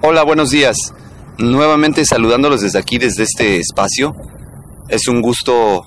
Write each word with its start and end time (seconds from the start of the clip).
Hola, 0.00 0.22
buenos 0.22 0.50
días. 0.50 0.76
Nuevamente 1.38 2.04
saludándolos 2.04 2.60
desde 2.60 2.78
aquí, 2.78 2.98
desde 2.98 3.24
este 3.24 3.58
espacio. 3.58 4.14
Es 4.88 5.08
un 5.08 5.20
gusto 5.20 5.84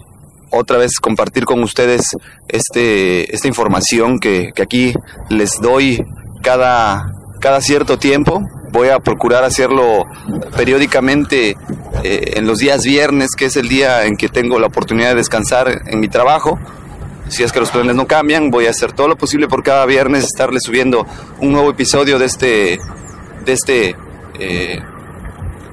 otra 0.49 0.77
vez 0.77 0.99
compartir 1.01 1.45
con 1.45 1.63
ustedes 1.63 2.01
este, 2.49 3.33
esta 3.33 3.47
información 3.47 4.19
que, 4.19 4.51
que 4.53 4.61
aquí 4.61 4.93
les 5.29 5.61
doy 5.61 6.03
cada, 6.41 7.13
cada 7.39 7.61
cierto 7.61 7.97
tiempo. 7.97 8.41
Voy 8.73 8.89
a 8.89 8.99
procurar 8.99 9.45
hacerlo 9.45 10.05
periódicamente 10.57 11.55
eh, 12.03 12.33
en 12.35 12.47
los 12.47 12.57
días 12.57 12.83
viernes, 12.83 13.31
que 13.37 13.45
es 13.45 13.55
el 13.55 13.69
día 13.69 14.05
en 14.05 14.17
que 14.17 14.27
tengo 14.27 14.59
la 14.59 14.67
oportunidad 14.67 15.09
de 15.09 15.15
descansar 15.15 15.83
en 15.87 15.99
mi 16.01 16.09
trabajo 16.09 16.59
si 17.31 17.43
es 17.43 17.53
que 17.53 17.61
los 17.61 17.71
planes 17.71 17.95
no 17.95 18.05
cambian, 18.05 18.51
voy 18.51 18.65
a 18.65 18.71
hacer 18.71 18.91
todo 18.91 19.07
lo 19.07 19.15
posible 19.15 19.47
por 19.47 19.63
cada 19.63 19.85
viernes 19.85 20.25
estarle 20.25 20.59
subiendo 20.59 21.07
un 21.39 21.53
nuevo 21.53 21.69
episodio 21.69 22.19
de 22.19 22.25
este, 22.25 22.79
de 23.45 23.53
este 23.53 23.95
eh, 24.37 24.81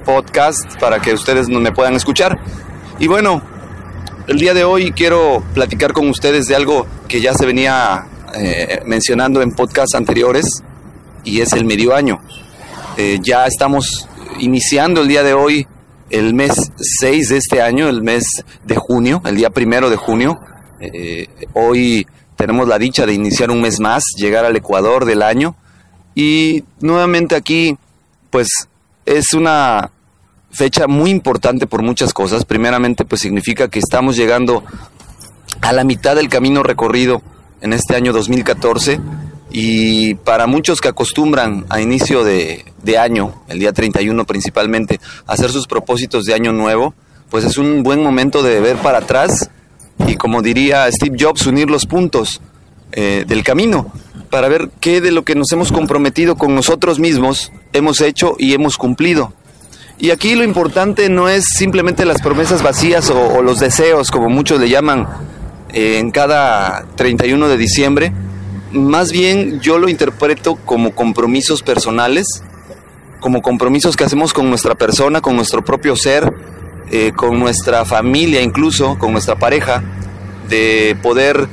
podcast 0.05 0.79
para 0.79 1.01
que 1.01 1.13
ustedes 1.13 1.49
me 1.49 1.73
puedan 1.73 1.95
escuchar. 1.95 2.39
Y 2.97 3.07
bueno, 3.07 3.41
el 4.27 4.39
día 4.39 4.53
de 4.53 4.63
hoy 4.63 4.93
quiero 4.93 5.43
platicar 5.53 5.91
con 5.91 6.07
ustedes 6.07 6.45
de 6.45 6.55
algo 6.55 6.87
que 7.09 7.19
ya 7.19 7.33
se 7.33 7.45
venía 7.45 8.07
eh, 8.35 8.79
mencionando 8.85 9.41
en 9.41 9.51
podcasts 9.51 9.95
anteriores 9.95 10.63
y 11.25 11.41
es 11.41 11.51
el 11.51 11.65
medio 11.65 11.93
año. 11.93 12.21
Eh, 12.95 13.19
ya 13.21 13.45
estamos 13.45 14.07
iniciando 14.39 15.01
el 15.01 15.09
día 15.09 15.23
de 15.23 15.33
hoy 15.33 15.67
el 16.09 16.33
mes 16.33 16.53
6 17.01 17.29
de 17.29 17.37
este 17.37 17.61
año, 17.61 17.89
el 17.89 18.01
mes 18.01 18.23
de 18.63 18.77
junio, 18.77 19.21
el 19.25 19.35
día 19.35 19.49
primero 19.49 19.89
de 19.89 19.97
junio. 19.97 20.39
Eh, 20.79 21.27
hoy 21.53 22.07
tenemos 22.35 22.67
la 22.67 22.79
dicha 22.79 23.05
de 23.05 23.13
iniciar 23.13 23.51
un 23.51 23.61
mes 23.61 23.79
más, 23.79 24.03
llegar 24.17 24.45
al 24.45 24.55
Ecuador 24.55 25.05
del 25.05 25.21
año 25.21 25.55
y 26.15 26.63
nuevamente 26.79 27.35
aquí 27.35 27.77
pues 28.29 28.47
es 29.05 29.33
una 29.33 29.91
fecha 30.51 30.87
muy 30.87 31.09
importante 31.09 31.67
por 31.67 31.81
muchas 31.81 32.13
cosas. 32.13 32.45
Primeramente 32.45 33.05
pues 33.05 33.21
significa 33.21 33.67
que 33.67 33.79
estamos 33.79 34.15
llegando 34.15 34.63
a 35.61 35.73
la 35.73 35.83
mitad 35.83 36.15
del 36.15 36.29
camino 36.29 36.63
recorrido 36.63 37.21
en 37.61 37.73
este 37.73 37.95
año 37.95 38.13
2014 38.13 39.01
y 39.51 40.15
para 40.15 40.47
muchos 40.47 40.79
que 40.79 40.87
acostumbran 40.87 41.65
a 41.69 41.81
inicio 41.81 42.23
de, 42.23 42.65
de, 42.83 42.97
año, 42.97 43.41
el 43.47 43.59
día 43.59 43.73
31 43.73 44.25
principalmente, 44.25 44.99
hacer 45.25 45.51
sus 45.51 45.67
propósitos 45.67 46.23
de 46.25 46.35
año 46.35 46.53
nuevo, 46.53 46.93
pues 47.29 47.43
es 47.43 47.57
un 47.57 47.83
buen 47.83 48.01
momento 48.03 48.43
de 48.43 48.59
ver 48.59 48.77
para 48.77 48.99
atrás 48.99 49.49
y 50.07 50.15
como 50.15 50.41
diría 50.41 50.91
Steve 50.91 51.17
Jobs, 51.19 51.45
unir 51.45 51.69
los 51.69 51.85
puntos 51.85 52.41
eh, 52.91 53.25
del 53.27 53.43
camino 53.43 53.91
para 54.29 54.47
ver 54.47 54.69
qué 54.79 55.01
de 55.01 55.11
lo 55.11 55.23
que 55.23 55.35
nos 55.35 55.51
hemos 55.51 55.71
comprometido 55.71 56.35
con 56.35 56.55
nosotros 56.55 56.99
mismos 56.99 57.51
hemos 57.73 58.01
hecho 58.01 58.35
y 58.37 58.53
hemos 58.53 58.77
cumplido. 58.77 59.33
Y 59.97 60.11
aquí 60.11 60.35
lo 60.35 60.43
importante 60.43 61.09
no 61.09 61.27
es 61.27 61.45
simplemente 61.45 62.05
las 62.05 62.21
promesas 62.21 62.63
vacías 62.63 63.09
o, 63.09 63.41
los 63.41 63.59
deseos, 63.59 64.11
como 64.11 64.29
muchos 64.29 64.59
le 64.59 64.69
llaman 64.69 65.07
eh, 65.73 65.97
en 65.99 66.11
cada 66.11 66.85
31 66.95 67.49
de 67.49 67.57
diciembre, 67.57 68.13
más 68.71 69.11
bien 69.11 69.59
yo 69.59 69.77
lo 69.77 69.89
interpreto 69.89 70.55
como 70.63 70.95
compromisos 70.95 71.63
personales, 71.63 72.43
como 73.19 73.41
compromisos 73.41 73.97
que 73.97 74.03
hacemos 74.03 74.33
con 74.33 74.49
nuestra 74.49 74.75
persona, 74.75 75.21
con 75.21 75.35
nuestro 75.35 75.65
propio 75.65 75.95
ser, 75.95 76.31
eh, 76.91 77.11
con 77.15 77.39
nuestra 77.39 77.85
familia, 77.85 78.41
incluso 78.41 78.97
con 78.97 79.11
nuestra 79.11 79.35
pareja, 79.35 79.83
de 80.47 80.97
poder 81.03 81.47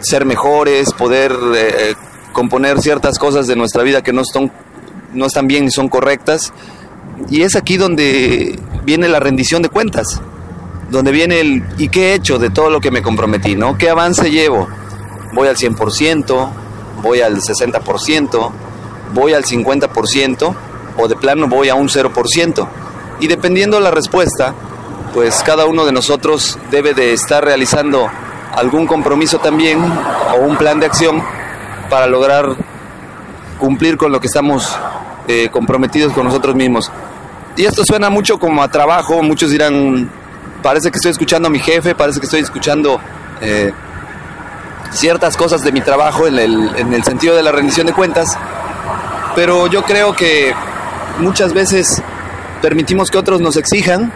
ser 0.00 0.24
mejores, 0.24 0.92
poder 0.92 1.32
eh, 1.56 1.94
componer 2.32 2.80
ciertas 2.80 3.18
cosas 3.18 3.46
de 3.46 3.56
nuestra 3.56 3.82
vida 3.82 4.02
que 4.02 4.12
no 4.12 4.22
están, 4.22 4.52
no 5.12 5.26
están 5.26 5.48
bien 5.48 5.64
ni 5.64 5.70
son 5.70 5.88
correctas. 5.88 6.52
Y 7.28 7.42
es 7.42 7.56
aquí 7.56 7.76
donde 7.76 8.58
viene 8.84 9.08
la 9.08 9.18
rendición 9.18 9.62
de 9.62 9.68
cuentas, 9.68 10.20
donde 10.90 11.10
viene 11.10 11.40
el 11.40 11.64
¿y 11.78 11.88
qué 11.88 12.10
he 12.10 12.14
hecho 12.14 12.38
de 12.38 12.50
todo 12.50 12.70
lo 12.70 12.80
que 12.80 12.90
me 12.90 13.02
comprometí? 13.02 13.56
¿no? 13.56 13.76
¿Qué 13.76 13.90
avance 13.90 14.30
llevo? 14.30 14.68
¿Voy 15.32 15.48
al 15.48 15.56
100%? 15.56 16.50
¿Voy 17.02 17.20
al 17.20 17.40
60%? 17.40 18.50
¿Voy 19.12 19.32
al 19.32 19.44
50%? 19.44 20.54
¿O 20.98 21.08
de 21.08 21.16
plano 21.16 21.48
voy 21.48 21.68
a 21.68 21.74
un 21.74 21.88
0%? 21.88 22.68
Y 23.20 23.28
dependiendo 23.28 23.80
la 23.80 23.90
respuesta, 23.90 24.54
pues 25.14 25.42
cada 25.42 25.64
uno 25.64 25.86
de 25.86 25.92
nosotros 25.92 26.58
debe 26.70 26.92
de 26.92 27.12
estar 27.12 27.44
realizando 27.44 28.08
algún 28.54 28.86
compromiso 28.86 29.38
también 29.38 29.80
o 29.80 30.40
un 30.40 30.56
plan 30.56 30.78
de 30.80 30.86
acción 30.86 31.22
para 31.88 32.06
lograr 32.06 32.56
cumplir 33.58 33.96
con 33.96 34.12
lo 34.12 34.20
que 34.20 34.26
estamos 34.26 34.76
eh, 35.28 35.48
comprometidos 35.50 36.12
con 36.12 36.24
nosotros 36.24 36.54
mismos. 36.54 36.90
Y 37.56 37.64
esto 37.64 37.82
suena 37.86 38.10
mucho 38.10 38.38
como 38.38 38.62
a 38.62 38.68
trabajo, 38.68 39.22
muchos 39.22 39.50
dirán, 39.50 40.10
parece 40.62 40.90
que 40.90 40.96
estoy 40.96 41.12
escuchando 41.12 41.48
a 41.48 41.50
mi 41.50 41.58
jefe, 41.58 41.94
parece 41.94 42.20
que 42.20 42.26
estoy 42.26 42.40
escuchando 42.40 43.00
eh, 43.40 43.72
ciertas 44.90 45.36
cosas 45.36 45.62
de 45.62 45.72
mi 45.72 45.80
trabajo 45.80 46.26
en 46.26 46.38
el, 46.38 46.76
en 46.76 46.92
el 46.92 47.02
sentido 47.02 47.34
de 47.34 47.42
la 47.42 47.52
rendición 47.52 47.86
de 47.86 47.94
cuentas, 47.94 48.36
pero 49.34 49.66
yo 49.66 49.82
creo 49.84 50.14
que 50.14 50.52
muchas 51.18 51.54
veces 51.54 52.02
permitimos 52.62 53.10
que 53.10 53.18
otros 53.18 53.40
nos 53.40 53.56
exijan 53.56 54.12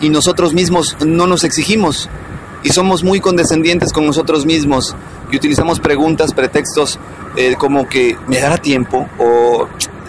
y 0.00 0.08
nosotros 0.08 0.54
mismos 0.54 0.96
no 1.04 1.26
nos 1.26 1.44
exigimos 1.44 2.08
y 2.62 2.70
somos 2.70 3.04
muy 3.04 3.20
condescendientes 3.20 3.92
con 3.92 4.06
nosotros 4.06 4.46
mismos 4.46 4.94
y 5.30 5.36
utilizamos 5.36 5.80
preguntas, 5.80 6.32
pretextos 6.34 6.98
eh, 7.36 7.54
como 7.58 7.88
que 7.88 8.16
me 8.26 8.40
dará 8.40 8.58
tiempo 8.58 9.08
o 9.18 9.68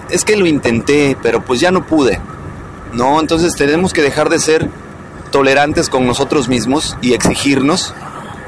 es 0.10 0.26
que 0.26 0.36
lo 0.36 0.46
intenté 0.46 1.18
pero 1.22 1.44
pues 1.44 1.60
ya 1.60 1.72
no 1.72 1.86
pude. 1.86 2.20
No, 2.94 3.20
entonces 3.20 3.56
tenemos 3.56 3.94
que 3.94 4.02
dejar 4.02 4.30
de 4.30 4.40
ser 4.40 4.70
tolerantes 5.32 5.90
con 5.90 6.06
nosotros 6.06 6.50
mismos 6.50 6.98
y 7.02 7.14
exigirnos. 7.14 7.94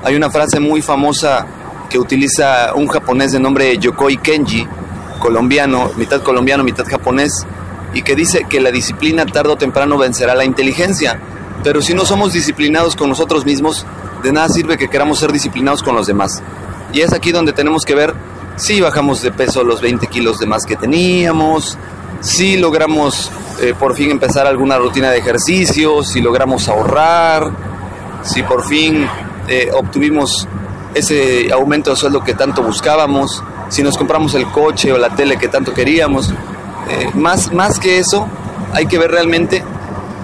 Hay 0.03 0.15
una 0.15 0.29
frase 0.29 0.59
muy 0.59 0.81
famosa 0.81 1.47
que 1.89 1.97
utiliza 1.97 2.73
un 2.75 2.87
japonés 2.87 3.31
de 3.31 3.39
nombre 3.39 3.77
Yokoi 3.77 4.17
Kenji, 4.17 4.67
colombiano, 5.19 5.91
mitad 5.95 6.21
colombiano, 6.21 6.63
mitad 6.63 6.85
japonés, 6.85 7.45
y 7.93 8.01
que 8.01 8.15
dice 8.15 8.45
que 8.49 8.59
la 8.59 8.71
disciplina 8.71 9.25
tarde 9.25 9.51
o 9.51 9.55
temprano 9.55 9.97
vencerá 9.97 10.35
la 10.35 10.45
inteligencia. 10.45 11.19
Pero 11.63 11.81
si 11.81 11.93
no 11.93 12.05
somos 12.05 12.33
disciplinados 12.33 12.95
con 12.95 13.09
nosotros 13.09 13.45
mismos, 13.45 13.85
de 14.23 14.31
nada 14.31 14.49
sirve 14.49 14.77
que 14.77 14.89
queramos 14.89 15.19
ser 15.19 15.31
disciplinados 15.31 15.83
con 15.83 15.95
los 15.95 16.07
demás. 16.07 16.41
Y 16.91 17.01
es 17.01 17.13
aquí 17.13 17.31
donde 17.31 17.53
tenemos 17.53 17.85
que 17.85 17.95
ver 17.95 18.13
sí 18.55 18.81
bajamos 18.81 19.21
de 19.21 19.31
peso 19.31 19.63
los 19.63 19.81
20 19.81 20.07
kilos 20.07 20.39
de 20.39 20.45
más 20.45 20.65
que 20.65 20.75
teníamos, 20.75 21.77
sí 22.21 22.57
logramos 22.57 23.31
eh, 23.61 23.73
por 23.77 23.95
fin 23.95 24.11
empezar 24.11 24.47
alguna 24.47 24.77
rutina 24.77 25.11
de 25.11 25.17
ejercicio, 25.17 26.03
si 26.03 26.21
logramos 26.21 26.67
ahorrar, 26.67 27.51
si 28.23 28.43
por 28.43 28.63
fin 28.65 29.07
eh, 29.47 29.69
obtuvimos 29.73 30.47
ese 30.93 31.51
aumento 31.51 31.89
de 31.89 31.95
sueldo 31.95 32.23
que 32.23 32.33
tanto 32.33 32.61
buscábamos, 32.61 33.43
si 33.69 33.81
nos 33.81 33.97
compramos 33.97 34.35
el 34.35 34.45
coche 34.47 34.91
o 34.91 34.97
la 34.97 35.15
tele 35.15 35.37
que 35.37 35.47
tanto 35.47 35.73
queríamos. 35.73 36.31
Eh, 36.89 37.09
más, 37.13 37.51
más 37.53 37.79
que 37.79 37.99
eso, 37.99 38.27
hay 38.73 38.85
que 38.87 38.97
ver 38.97 39.11
realmente 39.11 39.63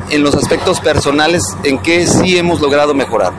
en 0.09 0.23
los 0.23 0.35
aspectos 0.35 0.79
personales 0.79 1.43
en 1.63 1.77
qué 1.79 2.07
sí 2.07 2.37
hemos 2.37 2.61
logrado 2.61 2.93
mejorar. 2.93 3.33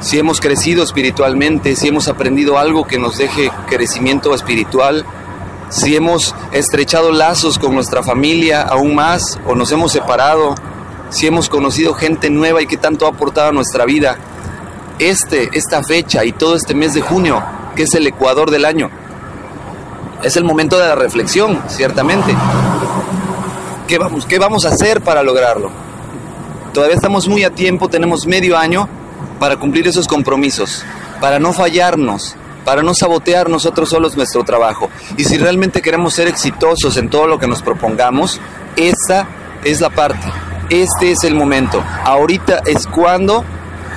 Si 0.00 0.18
hemos 0.18 0.40
crecido 0.40 0.84
espiritualmente, 0.84 1.74
si 1.74 1.88
hemos 1.88 2.08
aprendido 2.08 2.58
algo 2.58 2.86
que 2.86 2.98
nos 2.98 3.18
deje 3.18 3.50
crecimiento 3.66 4.32
espiritual, 4.34 5.04
si 5.70 5.96
hemos 5.96 6.34
estrechado 6.52 7.12
lazos 7.12 7.58
con 7.58 7.74
nuestra 7.74 8.02
familia 8.02 8.62
aún 8.62 8.94
más 8.94 9.38
o 9.46 9.54
nos 9.54 9.70
hemos 9.72 9.92
separado, 9.92 10.54
si 11.10 11.26
hemos 11.26 11.48
conocido 11.48 11.94
gente 11.94 12.30
nueva 12.30 12.62
y 12.62 12.66
que 12.66 12.76
tanto 12.76 13.06
ha 13.06 13.10
aportado 13.10 13.48
a 13.48 13.52
nuestra 13.52 13.84
vida. 13.84 14.16
Este, 14.98 15.50
esta 15.52 15.82
fecha 15.82 16.24
y 16.24 16.32
todo 16.32 16.56
este 16.56 16.74
mes 16.74 16.94
de 16.94 17.02
junio, 17.02 17.42
que 17.76 17.84
es 17.84 17.94
el 17.94 18.06
Ecuador 18.06 18.50
del 18.50 18.64
año, 18.64 18.90
es 20.22 20.36
el 20.36 20.44
momento 20.44 20.78
de 20.78 20.88
la 20.88 20.94
reflexión, 20.94 21.62
ciertamente. 21.68 22.34
¿Qué 23.86 23.98
vamos, 23.98 24.26
qué 24.26 24.38
vamos 24.38 24.64
a 24.64 24.70
hacer 24.70 25.00
para 25.00 25.22
lograrlo? 25.22 25.70
Todavía 26.72 26.96
estamos 26.96 27.28
muy 27.28 27.44
a 27.44 27.50
tiempo, 27.50 27.88
tenemos 27.88 28.26
medio 28.26 28.56
año 28.56 28.88
para 29.40 29.56
cumplir 29.56 29.88
esos 29.88 30.06
compromisos, 30.06 30.84
para 31.20 31.38
no 31.38 31.52
fallarnos, 31.52 32.36
para 32.64 32.82
no 32.82 32.94
sabotear 32.94 33.48
nosotros 33.48 33.88
solos 33.88 34.16
nuestro 34.16 34.44
trabajo. 34.44 34.90
Y 35.16 35.24
si 35.24 35.38
realmente 35.38 35.80
queremos 35.80 36.14
ser 36.14 36.28
exitosos 36.28 36.96
en 36.96 37.08
todo 37.08 37.26
lo 37.26 37.38
que 37.38 37.46
nos 37.46 37.62
propongamos, 37.62 38.40
esa 38.76 39.26
es 39.64 39.80
la 39.80 39.90
parte. 39.90 40.26
Este 40.68 41.12
es 41.12 41.24
el 41.24 41.34
momento. 41.34 41.82
Ahorita 42.04 42.60
es 42.66 42.86
cuando 42.86 43.44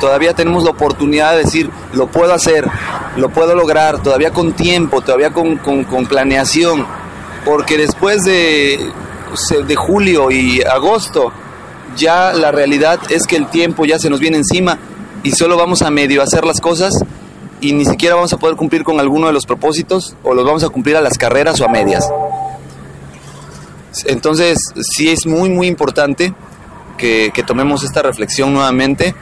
todavía 0.02 0.34
tenemos 0.34 0.66
la 0.66 0.72
oportunidad 0.72 1.32
de 1.34 1.44
decir, 1.44 1.70
lo 1.94 2.08
puedo 2.08 2.34
hacer, 2.34 2.68
lo 3.16 3.30
puedo 3.30 3.56
lograr, 3.56 4.02
todavía 4.02 4.32
con 4.32 4.52
tiempo, 4.54 5.00
todavía 5.02 5.32
con, 5.32 5.58
con, 5.58 6.06
planeación. 6.08 6.86
Porque 7.46 7.78
después 7.78 8.24
de, 8.24 8.92
de 9.66 9.76
julio 9.76 10.32
y 10.32 10.62
agosto, 10.64 11.32
ya 11.96 12.34
la 12.34 12.52
realidad 12.52 13.00
es 13.10 13.28
que 13.28 13.38
el 13.38 13.48
tiempo 13.48 13.86
ya 13.86 14.00
se 14.00 14.10
nos 14.10 14.20
viene 14.20 14.38
encima 14.38 14.78
y 15.24 15.32
solo 15.32 15.56
vamos 15.56 15.84
a 15.84 15.92
medio 15.92 16.22
hacer 16.22 16.46
las 16.46 16.60
cosas 16.60 16.94
y 17.62 17.74
ni 17.74 17.86
siquiera 17.86 18.16
vamos 18.16 18.34
a 18.34 18.38
poder 18.38 18.56
cumplir 18.56 18.84
con 18.84 19.00
alguno 19.00 19.28
de 19.28 19.34
los 19.34 19.46
propósitos 19.46 20.16
o 20.24 20.34
los 20.34 20.44
vamos 20.46 20.64
a 20.64 20.70
cumplir 20.70 20.98
a 20.98 21.02
las 21.02 21.18
carreras 21.18 21.62
o 21.62 21.66
a 21.66 21.68
medias. 21.68 22.10
Entonces, 24.06 24.58
sí 24.82 25.10
es 25.10 25.28
muy, 25.28 25.50
muy 25.50 25.68
importante 25.68 26.34
que, 26.98 27.44
tomemos 27.46 27.84
esta 27.84 28.02
reflexión 28.02 28.54
nuevamente 28.54 29.16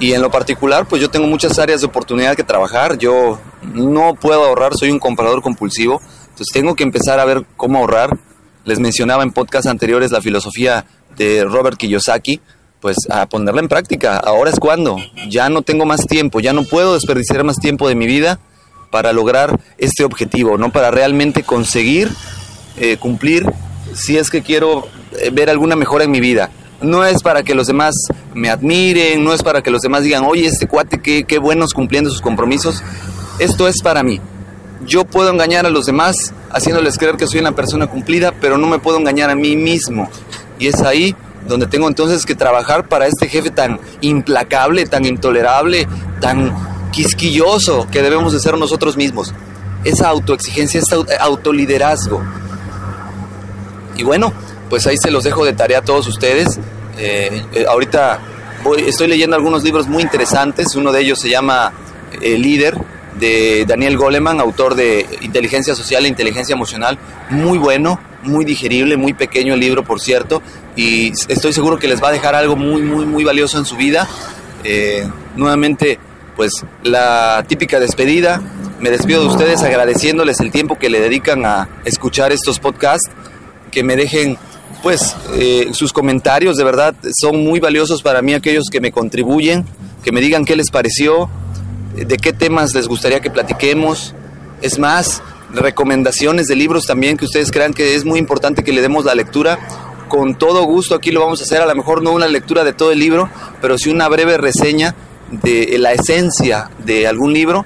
y 0.00 0.12
en 0.12 0.22
lo 0.22 0.30
particular, 0.30 0.86
pues 0.86 1.00
yo 1.00 1.10
tengo 1.10 1.26
muchas 1.26 1.58
áreas 1.58 1.80
de 1.80 1.86
oportunidad 1.86 2.36
que 2.36 2.44
trabajar. 2.44 2.98
Yo 2.98 3.38
no 3.62 4.14
puedo 4.14 4.44
ahorrar, 4.44 4.74
soy 4.74 4.90
un 4.90 4.98
comprador 4.98 5.42
compulsivo, 5.42 6.00
entonces 6.22 6.48
tengo 6.52 6.74
que 6.74 6.82
empezar 6.82 7.20
a 7.20 7.24
ver 7.24 7.44
cómo 7.56 7.78
ahorrar. 7.78 8.18
Les 8.64 8.78
mencionaba 8.78 9.22
en 9.22 9.32
podcast 9.32 9.66
anteriores 9.66 10.10
la 10.10 10.20
filosofía 10.20 10.86
de 11.16 11.44
Robert 11.44 11.76
Kiyosaki, 11.76 12.40
pues 12.80 12.96
a 13.10 13.26
ponerla 13.26 13.60
en 13.60 13.68
práctica. 13.68 14.18
Ahora 14.18 14.50
es 14.50 14.58
cuando. 14.58 14.96
Ya 15.28 15.48
no 15.48 15.62
tengo 15.62 15.86
más 15.86 16.06
tiempo, 16.06 16.40
ya 16.40 16.52
no 16.52 16.64
puedo 16.64 16.94
desperdiciar 16.94 17.44
más 17.44 17.56
tiempo 17.56 17.88
de 17.88 17.94
mi 17.94 18.06
vida 18.06 18.40
para 18.90 19.12
lograr 19.12 19.60
este 19.78 20.04
objetivo, 20.04 20.58
¿no? 20.58 20.70
Para 20.70 20.90
realmente 20.90 21.42
conseguir 21.42 22.10
eh, 22.76 22.96
cumplir 22.96 23.46
si 23.94 24.18
es 24.18 24.30
que 24.30 24.42
quiero 24.42 24.88
eh, 25.18 25.30
ver 25.32 25.50
alguna 25.50 25.76
mejora 25.76 26.04
en 26.04 26.10
mi 26.10 26.20
vida. 26.20 26.50
No 26.84 27.04
es 27.04 27.22
para 27.22 27.42
que 27.42 27.54
los 27.54 27.66
demás 27.66 27.94
me 28.34 28.50
admiren, 28.50 29.24
no 29.24 29.32
es 29.32 29.42
para 29.42 29.62
que 29.62 29.70
los 29.70 29.80
demás 29.80 30.02
digan, 30.02 30.24
oye, 30.24 30.46
este 30.46 30.66
cuate, 30.66 31.00
qué, 31.00 31.24
qué 31.24 31.38
buenos 31.38 31.72
cumpliendo 31.72 32.10
sus 32.10 32.20
compromisos. 32.20 32.82
Esto 33.38 33.66
es 33.68 33.80
para 33.82 34.02
mí. 34.02 34.20
Yo 34.86 35.04
puedo 35.04 35.30
engañar 35.30 35.64
a 35.64 35.70
los 35.70 35.86
demás 35.86 36.34
haciéndoles 36.50 36.98
creer 36.98 37.16
que 37.16 37.26
soy 37.26 37.40
una 37.40 37.52
persona 37.52 37.86
cumplida, 37.86 38.32
pero 38.38 38.58
no 38.58 38.66
me 38.66 38.78
puedo 38.78 38.98
engañar 38.98 39.30
a 39.30 39.34
mí 39.34 39.56
mismo. 39.56 40.10
Y 40.58 40.66
es 40.66 40.82
ahí 40.82 41.16
donde 41.48 41.66
tengo 41.66 41.88
entonces 41.88 42.26
que 42.26 42.34
trabajar 42.34 42.86
para 42.86 43.06
este 43.06 43.28
jefe 43.28 43.50
tan 43.50 43.80
implacable, 44.02 44.86
tan 44.86 45.06
intolerable, 45.06 45.88
tan 46.20 46.54
quisquilloso 46.92 47.86
que 47.90 48.02
debemos 48.02 48.32
de 48.32 48.40
ser 48.40 48.58
nosotros 48.58 48.96
mismos. 48.96 49.32
Esa 49.84 50.08
autoexigencia, 50.08 50.80
ese 50.80 50.96
autoliderazgo. 51.18 52.22
Y 53.96 54.02
bueno, 54.02 54.32
pues 54.74 54.88
ahí 54.88 54.96
se 54.96 55.12
los 55.12 55.22
dejo 55.22 55.44
de 55.44 55.52
tarea 55.52 55.78
a 55.78 55.82
todos 55.82 56.08
ustedes. 56.08 56.58
Eh, 56.98 57.44
eh, 57.52 57.64
ahorita 57.68 58.18
estoy 58.78 59.06
leyendo 59.06 59.36
algunos 59.36 59.62
libros 59.62 59.86
muy 59.86 60.02
interesantes. 60.02 60.74
Uno 60.74 60.90
de 60.90 61.00
ellos 61.00 61.20
se 61.20 61.28
llama 61.28 61.72
El 62.20 62.42
líder 62.42 62.76
de 63.20 63.66
Daniel 63.68 63.96
Goleman, 63.96 64.40
autor 64.40 64.74
de 64.74 65.06
Inteligencia 65.20 65.76
Social 65.76 66.04
e 66.04 66.08
Inteligencia 66.08 66.54
Emocional. 66.54 66.98
Muy 67.30 67.56
bueno, 67.56 68.00
muy 68.24 68.44
digerible, 68.44 68.96
muy 68.96 69.12
pequeño 69.12 69.54
el 69.54 69.60
libro, 69.60 69.84
por 69.84 70.00
cierto, 70.00 70.42
y 70.74 71.12
estoy 71.28 71.52
seguro 71.52 71.78
que 71.78 71.86
les 71.86 72.02
va 72.02 72.08
a 72.08 72.12
dejar 72.12 72.34
algo 72.34 72.56
muy, 72.56 72.82
muy, 72.82 73.06
muy 73.06 73.22
valioso 73.22 73.58
en 73.58 73.66
su 73.66 73.76
vida. 73.76 74.08
Eh, 74.64 75.08
nuevamente, 75.36 76.00
pues 76.34 76.50
la 76.82 77.44
típica 77.46 77.78
despedida. 77.78 78.42
Me 78.80 78.90
despido 78.90 79.20
de 79.20 79.28
ustedes 79.28 79.62
agradeciéndoles 79.62 80.40
el 80.40 80.50
tiempo 80.50 80.80
que 80.80 80.90
le 80.90 80.98
dedican 80.98 81.46
a 81.46 81.68
escuchar 81.84 82.32
estos 82.32 82.58
podcasts, 82.58 83.08
que 83.70 83.84
me 83.84 83.94
dejen 83.94 84.36
pues 84.84 85.16
eh, 85.32 85.70
sus 85.72 85.94
comentarios, 85.94 86.58
de 86.58 86.62
verdad 86.62 86.94
son 87.18 87.42
muy 87.42 87.58
valiosos 87.58 88.02
para 88.02 88.20
mí 88.20 88.34
aquellos 88.34 88.66
que 88.70 88.82
me 88.82 88.92
contribuyen, 88.92 89.64
que 90.02 90.12
me 90.12 90.20
digan 90.20 90.44
qué 90.44 90.56
les 90.56 90.70
pareció, 90.70 91.30
de 91.96 92.16
qué 92.18 92.34
temas 92.34 92.74
les 92.74 92.86
gustaría 92.86 93.20
que 93.20 93.30
platiquemos. 93.30 94.14
Es 94.60 94.78
más, 94.78 95.22
recomendaciones 95.54 96.48
de 96.48 96.56
libros 96.56 96.84
también 96.84 97.16
que 97.16 97.24
ustedes 97.24 97.50
crean 97.50 97.72
que 97.72 97.94
es 97.94 98.04
muy 98.04 98.18
importante 98.18 98.62
que 98.62 98.74
le 98.74 98.82
demos 98.82 99.06
la 99.06 99.14
lectura. 99.14 99.58
Con 100.08 100.34
todo 100.34 100.64
gusto 100.64 100.94
aquí 100.94 101.12
lo 101.12 101.20
vamos 101.20 101.40
a 101.40 101.44
hacer, 101.44 101.62
a 101.62 101.66
lo 101.66 101.74
mejor 101.74 102.02
no 102.02 102.12
una 102.12 102.28
lectura 102.28 102.62
de 102.62 102.74
todo 102.74 102.92
el 102.92 102.98
libro, 102.98 103.30
pero 103.62 103.78
sí 103.78 103.88
una 103.88 104.06
breve 104.08 104.36
reseña 104.36 104.94
de 105.30 105.78
la 105.78 105.94
esencia 105.94 106.68
de 106.84 107.06
algún 107.06 107.32
libro. 107.32 107.64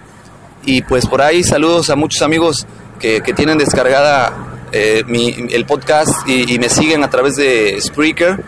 Y 0.65 0.83
pues 0.83 1.07
por 1.07 1.21
ahí 1.21 1.43
saludos 1.43 1.91
a 1.91 1.97
muchos 1.97 2.23
amigos 2.23 2.65
que, 2.99 3.21
tienen 3.35 3.59
descargada 3.59 4.48
eh, 4.73 5.03
el 5.51 5.65
podcast 5.67 6.29
y, 6.29 6.59
me 6.59 6.69
siguen 6.69 7.03
a 7.05 7.11
través 7.11 7.37
de 7.37 7.79
Spreaker, 7.81 8.43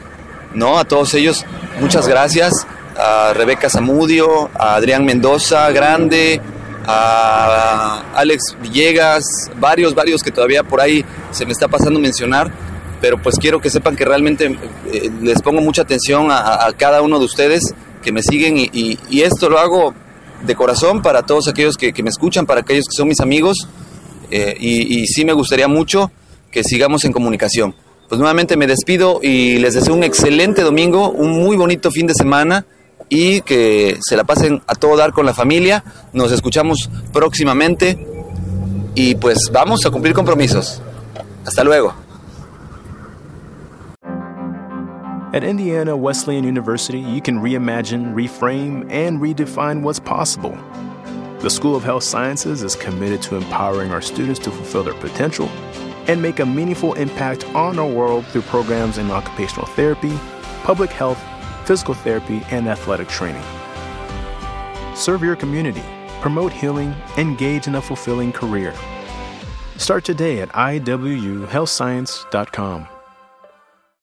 ¿no? 0.55 0.79
A 0.79 0.85
todos 0.85 1.15
ellos, 1.15 1.45
muchas 1.81 2.09
gracias. 2.09 2.67
A 2.97 3.33
Rebeca 3.33 3.71
Zamudio, 3.71 4.51
a 4.55 4.75
Adrián 4.75 5.05
Mendoza, 5.05 5.71
Grande, 5.71 6.41
a 6.87 8.03
Alex 8.15 8.57
Villegas, 8.61 9.25
varios, 9.59 9.95
varios 9.95 10.23
que 10.23 10.31
todavía 10.31 10.63
por 10.63 10.81
ahí 10.81 11.05
se 11.31 11.47
me 11.47 11.53
está 11.53 11.69
pasando 11.69 12.01
mencionar, 12.01 12.51
pero 13.01 13.21
pues 13.21 13.37
quiero 13.39 13.61
que 13.61 13.71
sepan 13.71 13.97
que 13.97 14.05
realmente 14.05 14.59
eh, 14.93 15.11
les 15.23 15.41
pongo 15.41 15.61
mucha 15.61 15.83
atención 15.83 16.29
a, 16.31 16.71
cada 16.77 17.03
uno 17.03 17.19
de 17.19 17.25
ustedes 17.25 17.75
que 18.03 18.13
me 18.13 18.23
siguen 18.23 18.57
y, 18.59 18.99
esto 19.23 19.49
lo 19.49 19.59
hago 19.59 19.95
de 20.45 20.55
corazón 20.55 21.03
para 21.03 21.23
todos 21.23 21.49
aquellos 21.49 21.77
que, 21.77 22.03
me 22.03 22.11
escuchan, 22.11 22.47
para 22.47 22.61
aquellos 22.61 22.87
que 22.87 22.97
son 22.97 23.09
mis 23.09 23.21
amigos 23.21 23.69
eh, 24.31 24.57
y, 24.59 25.01
y 25.01 25.07
sí 25.07 25.25
me 25.25 25.33
gustaría 25.33 25.69
mucho 25.69 26.11
que 26.51 26.65
sigamos 26.65 27.05
en 27.05 27.13
comunicación. 27.13 27.75
Pues 28.09 28.19
nuevamente 28.19 28.57
me 28.57 28.67
despido 28.67 29.21
y 29.23 29.59
les 29.59 29.75
deseo 29.75 29.95
un 29.95 30.03
excelente 30.03 30.63
domingo, 30.63 31.11
un 31.11 31.31
muy 31.31 31.57
bonito 31.57 31.91
fin 31.91 32.07
de 32.07 32.15
semana 32.15 32.67
y 33.09 33.43
que 33.43 33.99
se 34.01 34.17
la 34.17 34.25
pasen 34.25 34.63
a 34.67 34.75
todo 34.75 34.97
dar 34.97 35.13
con 35.13 35.27
la 35.27 35.35
familia. 35.35 35.85
Nos 36.13 36.33
escuchamos 36.33 36.91
próximamente 37.13 37.99
y 38.95 39.15
pues 39.15 39.51
vamos 39.53 39.85
a 39.87 39.91
cumplir 39.91 40.15
compromisos. 40.15 40.83
Hasta 41.45 41.65
luego. 41.65 41.95
At 45.33 45.45
Indiana 45.45 45.95
Wesleyan 45.95 46.45
University, 46.45 46.99
you 46.99 47.21
can 47.21 47.41
reimagine, 47.41 48.15
reframe, 48.15 48.91
and 48.91 49.21
redefine 49.21 49.83
what's 49.83 50.01
possible. 50.01 50.59
The 51.41 51.49
School 51.49 51.75
of 51.75 51.83
Health 51.83 52.05
Sciences 52.05 52.63
is 52.63 52.77
committed 52.77 53.23
to 53.23 53.37
empowering 53.37 53.93
our 53.93 54.03
students 54.03 54.39
to 54.41 54.51
fulfill 54.51 54.83
their 54.83 54.93
potential 54.93 55.49
and 56.07 56.21
make 56.21 56.39
a 56.39 56.45
meaningful 56.45 56.93
impact 56.95 57.47
on 57.55 57.79
our 57.79 57.89
world 57.89 58.27
through 58.27 58.43
programs 58.43 58.99
in 58.99 59.11
occupational 59.11 59.65
therapy, 59.69 60.15
public 60.65 60.91
health, 60.91 61.19
physical 61.65 61.95
therapy, 61.95 62.43
and 62.51 62.69
athletic 62.69 63.09
training. 63.09 63.43
Serve 64.95 65.23
your 65.23 65.35
community, 65.35 65.83
promote 66.21 66.53
healing, 66.53 66.95
engage 67.17 67.67
in 67.67 67.77
a 67.77 67.81
fulfilling 67.81 68.33
career. 68.33 68.75
Start 69.79 70.05
today 70.05 70.43
at 70.43 70.51
iwuhealthscience.com. 70.51 73.00